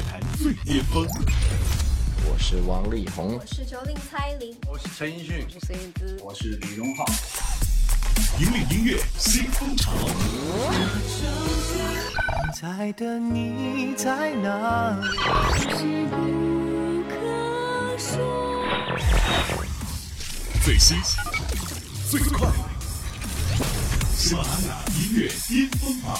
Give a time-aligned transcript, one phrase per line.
[0.00, 1.06] 乐坛最巅峰。
[2.24, 7.04] 我是王力宏，我是九零蔡琳，我是陈奕迅，我是燕姿，我是李荣浩。
[8.38, 9.92] 引领音乐新风潮。
[12.58, 15.04] 在的你在哪里？
[20.64, 20.96] 最新
[22.08, 22.48] 最快，
[24.16, 26.18] 喜马拉雅音乐巅峰榜。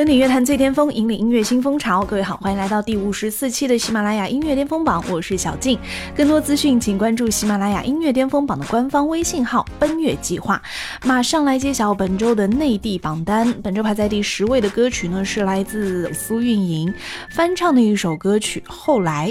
[0.00, 2.02] 登顶乐坛最巅峰，引领音乐新风潮。
[2.02, 5.78] 各位好，欢迎来到第五十四期的喜马拉雅音乐巅峰榜，我是小静。
[6.16, 10.62] 更多资讯，请关注喜马拉雅音乐巅峰榜的官方微信号“奔月计划”。
[11.04, 13.52] 马上来揭晓本周的内地榜单。
[13.62, 16.90] 本周排在第十位的歌曲呢，是来自苏运莹
[17.28, 19.28] 翻唱的一首歌曲《后来》。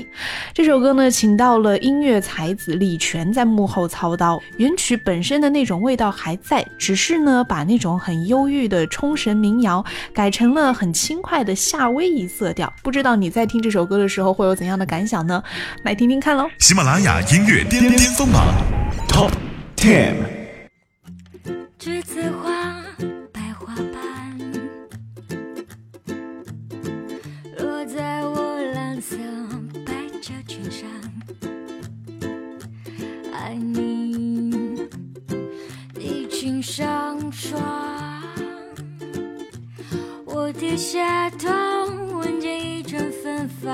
[0.53, 4.39] 这首歌呢，请到了音乐才子李泉在幕后操刀。
[4.57, 9.83] 原曲本身的那种味道还在，只是呢，把那种很忧郁的冲绳民谣
[10.13, 10.58] 改成了。
[10.73, 15.41] 很轻快的夏威夷色调，不知道你在听这首歌的时候会有怎样的感想呢？
[15.83, 16.49] 来听听看喽。
[16.59, 18.45] 喜马拉雅音乐巅巅峰榜
[19.07, 19.31] Top
[19.75, 20.15] Ten。
[21.79, 22.75] 栀子花，
[23.31, 24.37] 白花瓣，
[27.57, 29.15] 落在我蓝色
[29.85, 30.87] 百褶裙上，
[33.33, 34.87] 爱你，
[35.95, 38.18] 你裙上霜。
[40.49, 41.47] 我低下头，
[42.17, 43.71] 闻见一阵芬芳。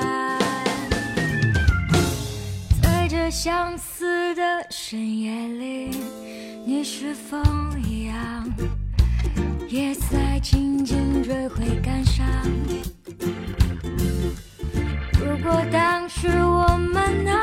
[2.84, 5.90] 在这相似的深夜里，
[6.66, 7.42] 你是风
[7.82, 8.54] 一样，
[9.70, 12.28] 也在静静追悔感伤。
[15.14, 17.34] 如果当时我们能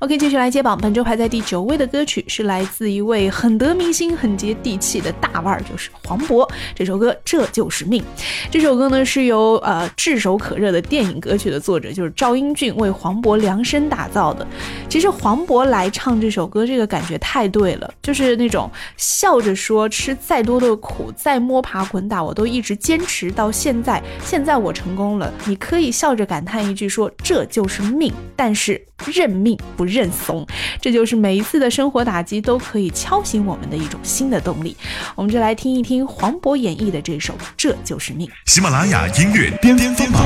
[0.00, 0.78] OK，继续来接榜。
[0.78, 6.48] 本周排在第九位的歌曲是来自一位很得民心、很接地气的大腕儿，就是黄渤。
[6.74, 8.02] 这首歌《这就是命》。
[8.50, 14.46] 这首歌呢是由呃炙手可热的电影歌曲的作者就是赵英俊为黄渤量身打造的。
[14.88, 24.02] 其实黄渤来唱这首歌，这个感觉太对了，就是那种笑着说吃再多的苦，再摸爬滚打，我都一直坚持到现在。
[24.24, 29.90] 现在我成功了，你可以笑着感叹一句说这就是命，但是认命不。
[29.90, 30.46] 认怂，
[30.80, 34.76] 这就是每一次的生活打击都可以敲醒我们的一种新的动力。
[35.16, 38.28] 我们就来听一听黄渤演绎的这首《这就是命》。
[38.46, 40.22] 喜马拉雅音乐巅巅峰榜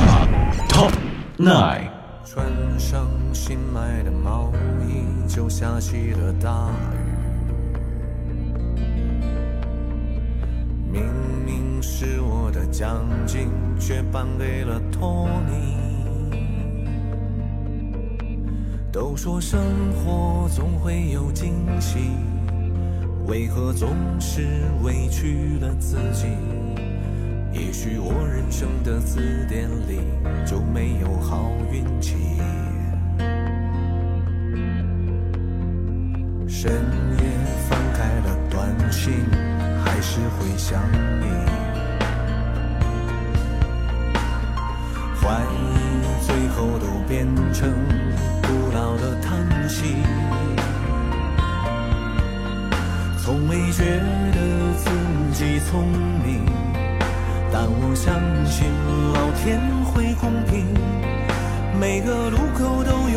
[0.68, 0.92] Top
[1.38, 1.88] Nine。
[2.26, 2.44] 穿
[2.78, 4.52] 上新买的毛
[4.86, 6.98] 衣，就下起了大雨。
[10.92, 11.02] 明
[11.46, 13.48] 明是我的奖金，
[13.80, 15.94] 却颁给了托尼。
[18.94, 19.60] 都说生
[19.93, 21.99] 活总会有惊喜，
[23.27, 23.91] 为何总
[24.21, 24.47] 是
[24.84, 26.28] 委屈了自己？
[27.53, 29.19] 也许我人生的字
[29.49, 29.99] 典里
[30.47, 32.15] 就没有好运气。
[36.47, 36.71] 深
[37.19, 37.25] 夜
[37.69, 39.12] 翻开了短信，
[39.85, 40.81] 还是会想
[41.20, 41.26] 你。
[45.20, 47.75] 怀疑最后都变成。
[48.54, 49.96] 古老的叹息，
[53.18, 53.82] 从没觉
[54.30, 54.38] 得
[54.76, 54.88] 自
[55.32, 55.88] 己聪
[56.24, 56.40] 明，
[57.50, 58.14] 但我相
[58.46, 58.64] 信
[59.12, 60.64] 老天会公平。
[61.80, 63.13] 每个路口都有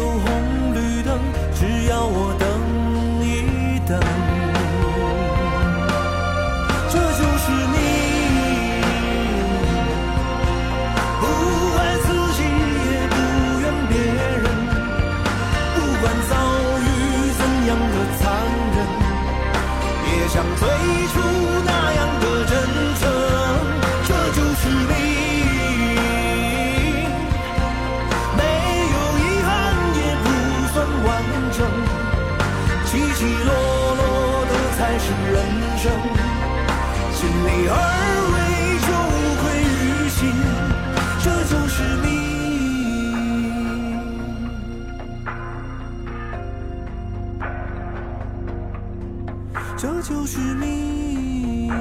[49.79, 51.71] 这就是命。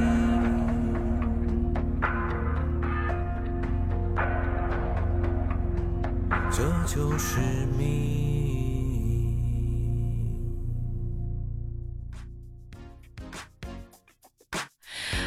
[6.50, 7.40] 这就是
[7.78, 7.86] 命。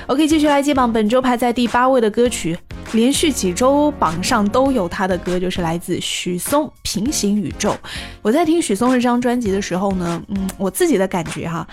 [0.05, 2.55] OK，继续来接榜，本周排在第八位的歌曲，
[2.91, 7.69] 连续几周榜上都有他的歌，就是来自许嵩《平行宇宙》。
[8.23, 11.67] 我在听许嵩这张专辑的时候呢，嗯，我自己的感觉哈，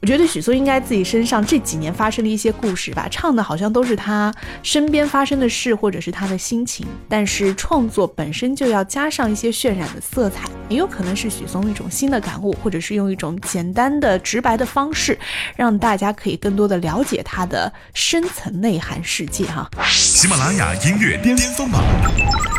[0.00, 4.34] 我觉得许嵩应该自己身上这几年发生的一些故事吧，唱的好像都是他
[4.64, 6.84] 身边发生的事，或者是他的心情。
[7.08, 15.16] 但是创作本身就要加上一些渲染的色彩，也有可能是许嵩一种新的感悟，或者是用一种简单的、直白的方式，
[15.54, 19.70] 让大家可以更多的了解他的深层内涵世界哈。
[19.88, 21.84] 喜马拉雅音乐巅峰榜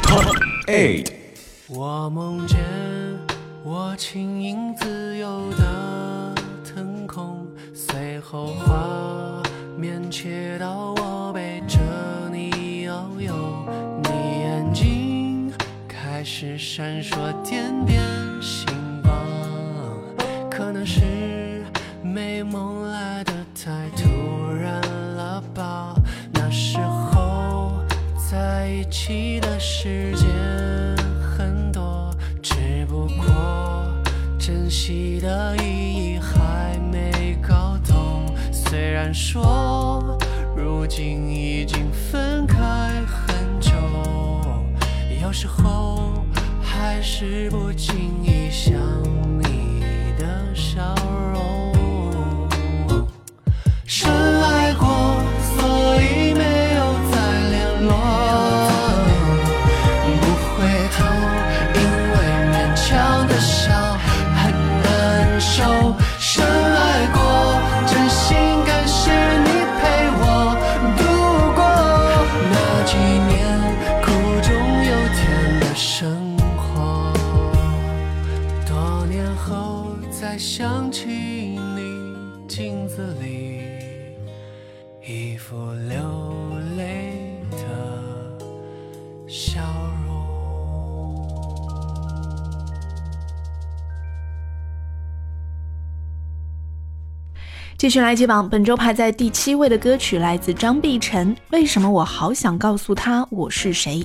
[0.04, 0.34] Top
[0.68, 1.17] Eight。
[1.70, 2.58] 我梦见
[3.62, 6.34] 我轻盈自由的
[6.64, 9.44] 腾空，随后画
[9.78, 11.78] 面切到我背着
[12.32, 13.34] 你遨游，
[14.04, 14.10] 你
[14.40, 15.52] 眼睛
[15.90, 18.02] 开始闪烁点点
[18.42, 18.66] 星
[19.04, 19.14] 光，
[20.50, 21.66] 可能是
[22.02, 24.08] 美梦来的太突
[24.54, 24.80] 然
[25.18, 25.94] 了吧，
[26.32, 27.74] 那时候
[28.32, 30.77] 在一起的时间。
[34.48, 38.34] 珍惜的意义还没搞懂。
[38.50, 40.18] 虽然说
[40.56, 42.58] 如今已经分开
[43.06, 43.74] 很久，
[45.22, 46.26] 有时候
[46.62, 48.74] 还是不经意想
[49.38, 49.82] 你
[50.18, 50.96] 的笑
[51.34, 51.37] 容。
[85.10, 88.38] 一副流泪的
[89.26, 89.62] 笑
[97.88, 104.00] 继续来接榜，本周排在第七位的歌曲来自张碧晨，《为什么我好想告诉他我是谁》。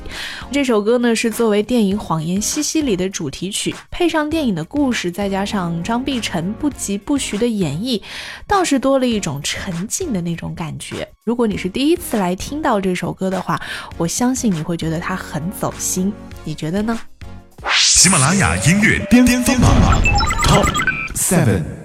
[0.53, 8.01] 这首歌呢是作为电影《谎言西西里》的主题曲，配上电影的故事，再加上张碧晨不疾不徐的演绎，
[8.47, 11.09] 倒是多了一种沉静的那种感觉。
[11.25, 13.61] 如果你是第一次来听到这首歌的话，
[13.97, 16.13] 我相信你会觉得它很走心，
[16.45, 16.97] 你觉得呢？
[17.73, 20.01] 喜马拉雅音乐巅峰榜
[20.45, 20.69] Top
[21.17, 21.82] Seven。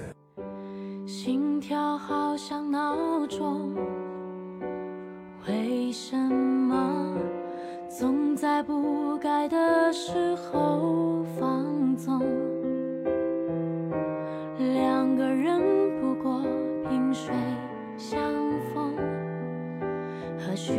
[2.38, 3.74] 像闹钟，
[5.48, 7.16] 为什么
[7.90, 12.22] 总在不该的时候放纵？
[14.56, 15.60] 两个人
[16.00, 16.40] 不过
[16.88, 17.34] 萍水
[17.96, 18.20] 相
[18.72, 18.94] 逢，
[20.38, 20.72] 何须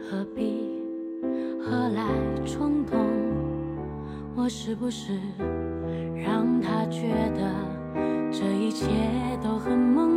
[0.00, 0.82] 何必
[1.62, 2.02] 何来
[2.46, 2.98] 冲动？
[4.34, 5.20] 我是不是
[6.16, 7.42] 让他觉得？
[8.32, 8.86] 这一切
[9.42, 10.09] 都很朦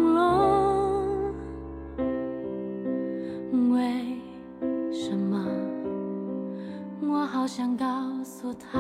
[7.55, 7.85] 想告
[8.23, 8.79] 诉他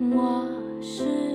[0.00, 0.42] 我
[0.80, 1.29] 是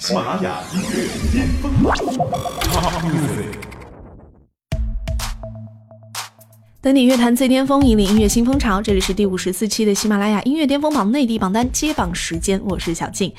[0.00, 1.94] 喜马拉雅音乐巅峰榜
[2.60, 3.58] Top Music。
[6.80, 8.82] 登顶乐坛最巅峰，引领音乐新风潮。
[8.82, 13.32] 这里是第五十四期的喜马拉雅音乐巅峰榜内地榜单揭榜时间，我是小静。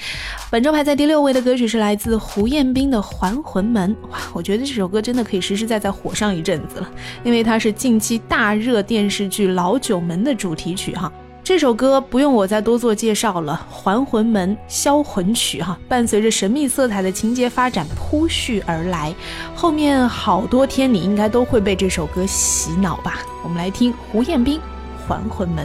[0.50, 3.96] 本周排在第六位的歌曲是来自胡彦斌的《还魂门》。
[4.10, 6.90] 哇，我觉得这首歌真的可以实实在在火上一阵子了，
[7.24, 11.12] 因为它是近期大热电视剧《老九门》的主题曲哈。
[11.46, 19.14] 这首歌不用我再多做介绍了，《还魂门》销魂曲哈，伴随着神秘色彩的情节发展铺叙而来，
[19.54, 23.20] 后面好多天你应该都会被这首歌洗脑吧。
[23.44, 24.60] 我们来听胡彦斌
[25.08, 25.64] 《还魂门》。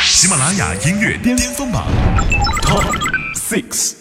[0.00, 1.86] 喜马拉雅音乐巅峰榜
[2.62, 2.92] Top
[3.36, 3.94] Six。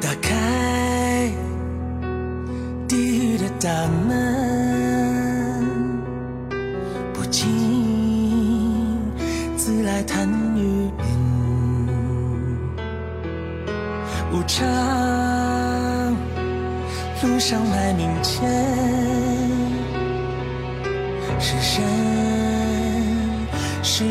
[0.00, 1.30] 打开
[2.88, 3.70] 地狱的大
[4.05, 4.05] 门，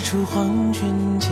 [0.05, 0.87] 出黄泉
[1.19, 1.31] 剑。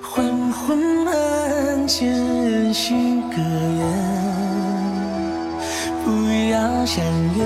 [0.00, 0.22] 还
[0.52, 3.36] 魂门前许个
[3.78, 3.82] 愿，
[6.04, 6.10] 不
[6.52, 7.42] 要相约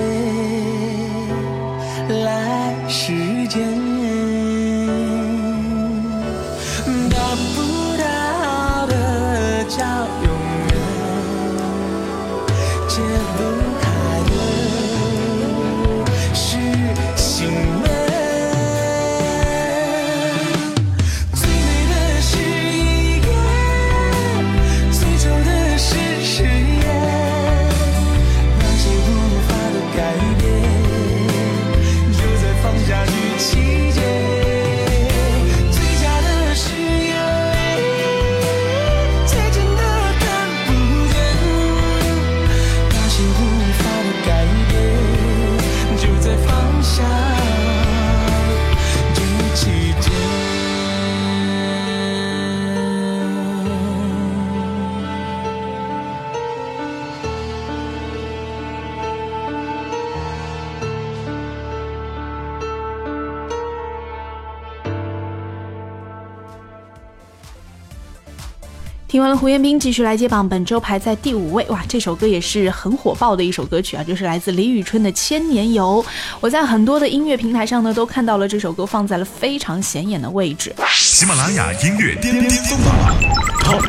[69.17, 71.65] 听完了胡彦斌，继续来接榜，本周排在第五位。
[71.69, 76.05] 哇，这首歌也是很火爆的一首歌曲啊，就是来自李宇春的《千年游》。
[76.39, 80.71] 我在很多的音乐平台上呢，都看到了这首歌放在了非常显眼的位置。
[80.93, 83.15] 喜马拉雅音乐巅巅峰榜
[83.63, 83.83] Top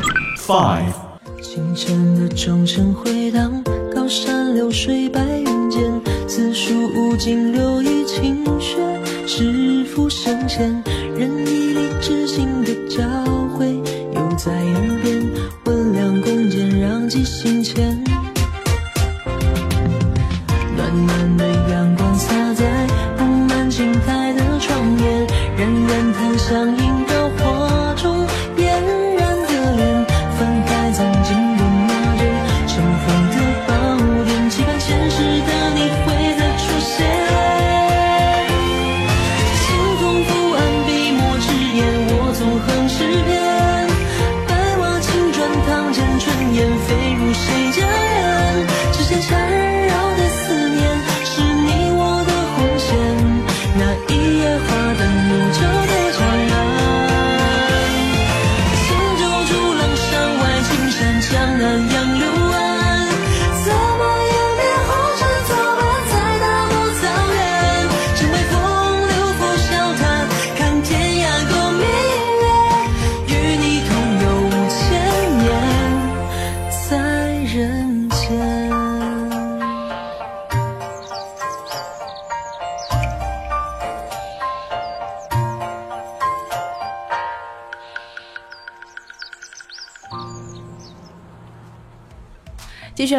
[0.47, 1.43] Five。
[1.43, 8.77] 清晨的钟声回荡，高山流水白云间，此树无尽留意清雪，
[9.27, 10.83] 是否深浅？
[11.15, 12.58] 任一粒知心
[20.89, 21.48] na na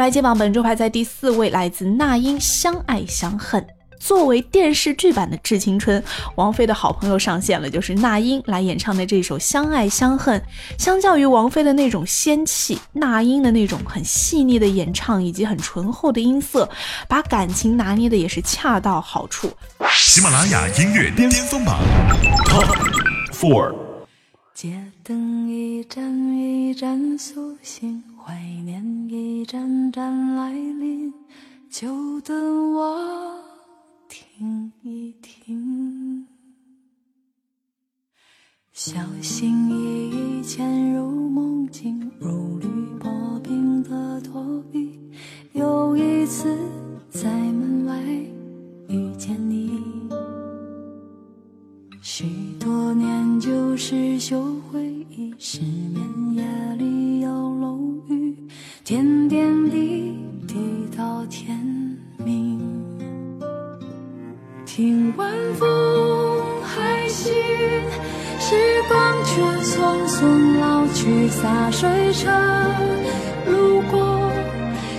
[0.01, 3.63] 来接榜，本周排在第四位，来自那英《相爱相恨》。
[3.99, 6.01] 作为电视剧版的《致青春》，
[6.37, 10.41] 王菲的好朋友上线了，就是那英来演唱的这首《相爱相恨》。
[10.79, 16.67] 相较于王菲的那种仙气，那英的那种很细腻的演唱以及很醇厚的音色，
[17.07, 19.53] 把感情拿捏的也是恰到好处。
[19.91, 21.79] 喜马拉雅音乐巅峰榜
[22.47, 22.75] Top
[23.35, 23.75] Four。
[24.55, 26.03] 街灯一盏
[26.39, 31.13] 一盏苏醒，怀念一盏盏来临，
[31.71, 33.43] 就等我
[34.09, 36.27] 听一听。
[38.73, 42.67] 小心翼翼潜入梦境，如履
[42.99, 44.99] 薄冰的躲避。
[45.53, 46.57] 又一次
[47.09, 47.99] 在门外
[48.89, 49.83] 遇见你，
[52.01, 52.27] 许
[52.59, 57.31] 多年旧时旧回忆，失眠夜里有，
[58.91, 60.19] 点点滴
[60.49, 60.57] 滴
[60.99, 61.57] 到天
[62.17, 62.59] 明。
[64.67, 67.33] 听晚风还行，
[68.41, 68.57] 时
[68.89, 72.29] 光却匆匆老去，洒水车
[73.47, 74.29] 路过，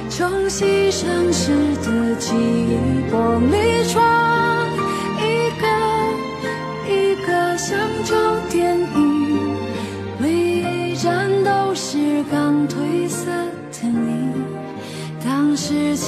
[0.10, 1.52] 冲洗城市
[1.84, 2.78] 的记忆，
[3.12, 4.21] 玻璃窗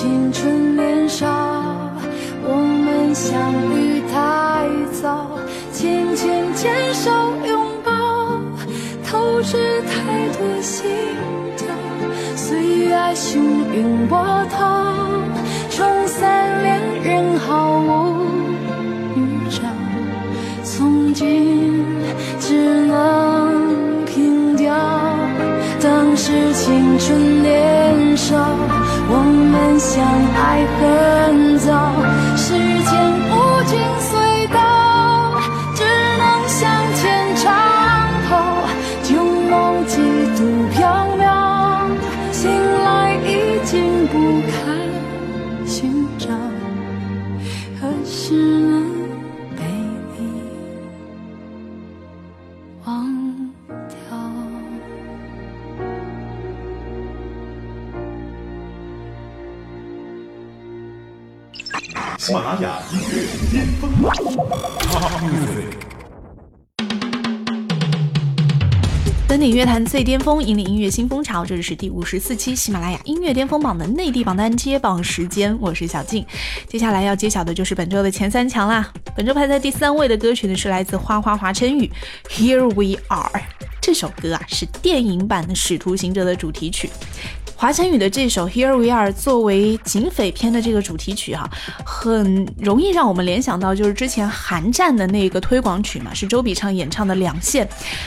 [0.03, 1.25] 青春年少，
[2.43, 5.29] 我们相遇太早，
[5.71, 7.09] 紧紧牵手
[7.47, 7.89] 拥抱，
[9.07, 10.83] 透支太多心
[11.55, 11.67] 跳，
[12.35, 13.39] 岁月汹
[13.73, 14.19] 涌波
[14.51, 14.93] 涛，
[15.69, 18.25] 冲散恋人毫无
[19.15, 19.61] 预兆，
[20.65, 21.85] 从今
[22.41, 24.75] 只能凭吊。
[25.81, 28.35] 当时青春年少，
[29.95, 31.42] 将爱恨
[69.27, 71.43] 登顶乐坛最巅峰，引领音乐新风潮。
[71.43, 76.23] 这里是第五十四期喜马拉雅音乐巅峰榜的内地榜单揭榜时间，我是小静。
[76.67, 78.93] 接下来要揭晓的就是本周的前三强啦。
[79.15, 81.91] 本周排在第三位的歌曲呢是来自花花华晨宇
[82.29, 83.31] 《Here We Are》。
[83.81, 86.89] 这首歌啊是电影版的《使徒行者》的主题曲。
[87.63, 91.49] 华晨宇的这首《Here We Are》作为警匪片的这个主题曲哈、
[91.85, 97.65] 很容易让我们联想到就是之前韩战的那个推广曲嘛，是周笔畅演唱的《两线》。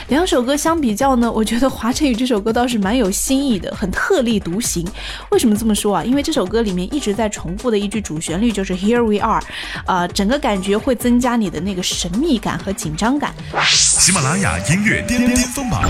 [0.09, 4.87] 两首歌相比较呢，我觉得华晨宇这首歌倒是蛮有新意的，很特立独行。
[5.31, 6.03] 为什么这么说啊？
[6.03, 9.43] 因为这首歌里面一直在重复的一句主旋律就是 Here We Are，
[9.87, 13.33] 啊、整个感觉会增加你的那个神秘感和紧张感。
[13.65, 15.81] 喜马拉雅音乐巅巅峰榜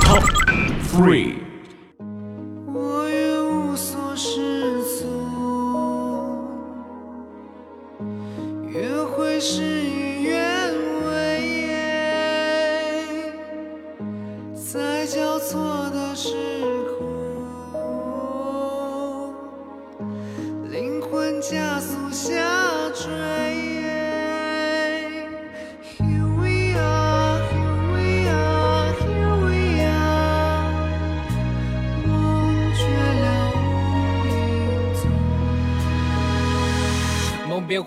[0.00, 0.22] Top
[0.92, 1.32] Three。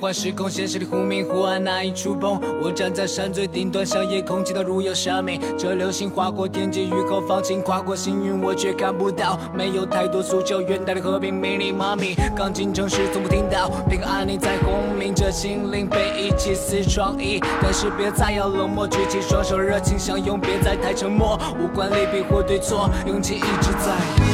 [0.09, 2.41] 幻时空，现实里忽明忽暗，难以触碰。
[2.63, 5.39] 我站在山最顶端，向夜空祈祷，如有生命。
[5.55, 9.39] 这流星划过天际，雨后放晴，跨过星云，我却看不到。
[9.53, 11.31] 没有太多诉求，愿带来和平。
[11.31, 17.39] 命令妈咪，刚进城时从不听到，平安你在轰鸣着心灵被遗弃似创意。
[17.61, 21.39] 但是别再要冷漠，举起双手，热情相拥，别再太沉默。
[21.59, 24.28] 无关利弊或对错，勇气一直在。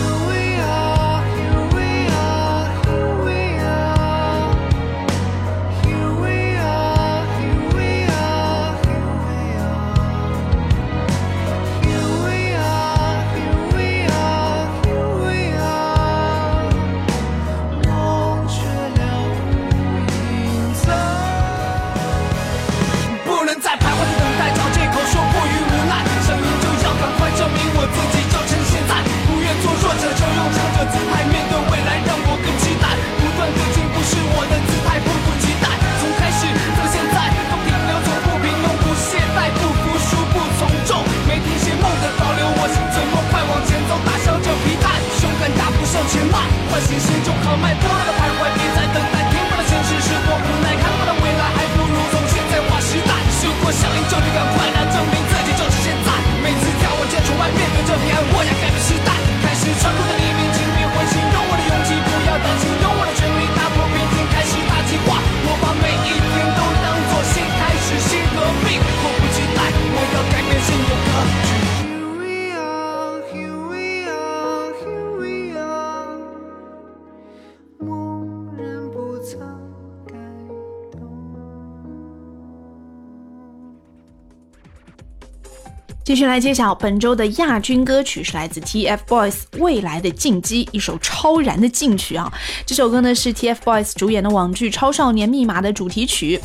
[86.06, 92.32] 继续来揭晓本周的亚军歌曲，是来自 TFBOYS《未来的进击》，一首超燃的劲曲啊！
[92.64, 96.40] 这首歌呢是 TFBOYS 主演的网剧《超少年密码》的主题曲，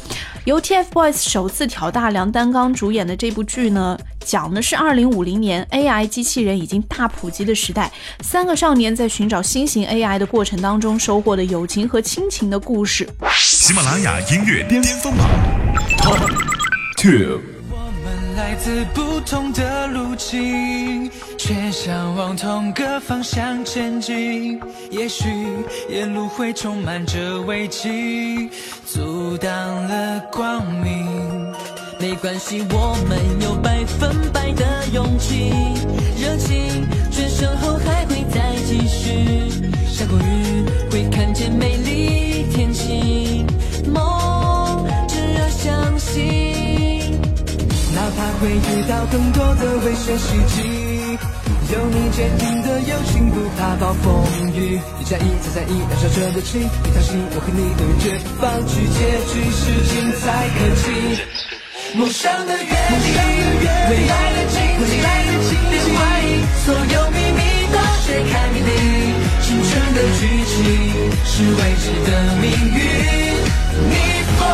[0.46, 7.92] 由 TFBOYS 首次挑大梁担纲主演的这部剧呢，讲的是2050年 AI 机器人已经大普及的时代，
[8.22, 13.06] 三个少年在寻找新型 AI 的过程当中收获的友情和亲情的故事。
[13.36, 15.28] 喜马拉雅音乐巅峰榜
[15.98, 16.18] Top
[16.96, 17.59] Two。
[18.40, 24.58] 来自不同的路径，却向往同个方向前进。
[24.90, 25.28] 也许
[25.90, 28.48] 沿路会充满着危机，
[28.86, 29.50] 阻挡
[29.86, 31.54] 了光明。
[32.00, 35.52] 没关系，我们有百分百的勇气，
[36.18, 39.50] 热情转身后还会再继续。
[39.86, 43.46] 下过雨会看见美丽天晴，
[43.92, 46.49] 梦只要相信。
[48.20, 50.60] 还会遇到更多的危险袭击，
[51.72, 54.04] 有你坚定的友情，不怕暴风
[54.52, 54.78] 雨。
[55.00, 60.84] 一加一再加一，燃烧着热情，一条心，我和你永远绝不放弃，结局是精彩可期。
[61.96, 63.16] 梦想的约定，
[63.88, 65.00] 未来的荆棘，
[65.70, 66.76] 别怀疑，所有
[67.16, 67.40] 秘密
[67.72, 68.68] 都揭开谜底。
[69.40, 70.52] 青春的剧情
[71.24, 72.78] 是未知的命运，
[73.88, 73.96] 逆
[74.36, 74.44] 风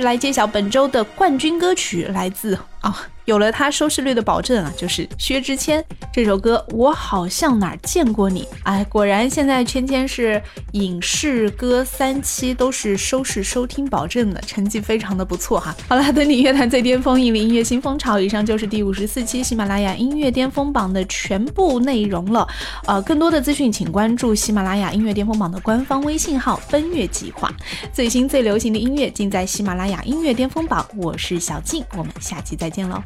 [0.00, 3.08] 来揭晓本周的冠军歌曲，来自啊。
[3.24, 8.42] 有了它收视率的保证啊，就是薛之谦这首歌《我好像哪儿见过你》。
[8.64, 15.74] 哎，果然现在圈圈是影视歌三期都是收视收听保证的，成绩非常的不错哈。
[15.88, 18.18] 好了，等你乐坛最巅峰，引领音乐新风潮。
[18.18, 22.46] 以上就是第五十四期喜马拉雅音乐巅峰榜的全部内容了。
[22.86, 27.52] 呃，更多的资讯请关注喜马拉雅音乐巅峰榜的官方微信号“奔月计划”，
[27.92, 30.86] 最新最流行的音乐尽在喜马拉雅音乐巅峰榜。
[30.96, 33.02] 我是小静，我们下期再见喽。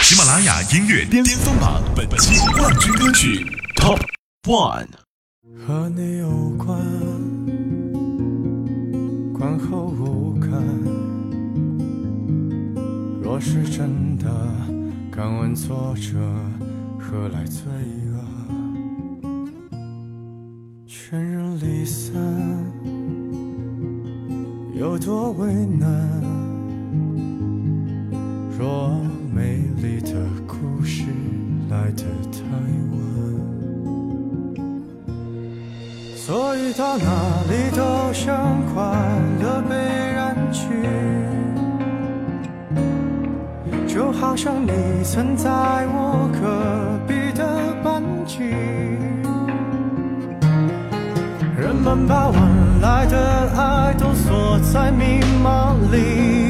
[0.00, 3.44] 喜马拉雅音乐巅峰榜本期冠军歌曲
[3.76, 4.00] Top
[4.44, 4.88] One。
[5.66, 6.78] 和你有关，
[9.32, 10.50] 观后无感。
[13.22, 14.26] 若是真的，
[15.12, 16.18] 敢问作者
[16.98, 17.64] 何来罪
[18.12, 18.18] 恶？
[20.86, 22.14] 全人离散，
[24.74, 26.49] 有多为难？
[28.60, 28.94] 若
[29.34, 30.12] 美丽的
[30.46, 31.04] 故事
[31.70, 32.42] 来得太
[32.92, 33.00] 晚，
[36.14, 37.04] 所以到哪
[37.48, 38.82] 里都像快
[39.40, 39.74] 乐被
[40.12, 40.66] 染去，
[43.88, 44.70] 就好像你
[45.04, 45.48] 曾在
[45.94, 48.40] 我隔壁的班级，
[51.58, 53.16] 人们把晚来的
[53.56, 56.49] 爱都锁在密码里。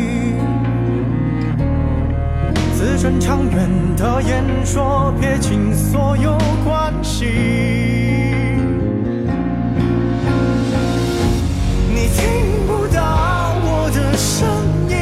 [3.01, 7.25] 字正腔圆的演说，撇清所有关系。
[11.89, 12.21] 你听
[12.67, 14.47] 不到我的声
[14.91, 14.93] 音，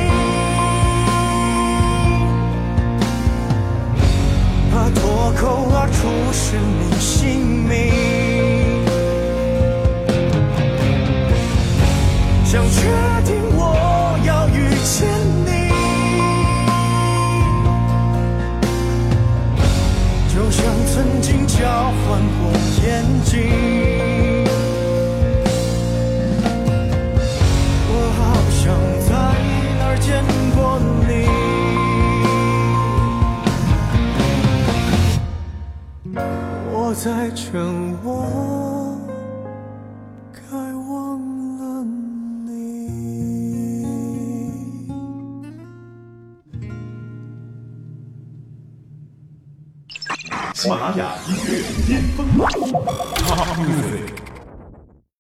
[4.71, 5.99] 怕脱口而出
[6.33, 7.98] 是你姓名，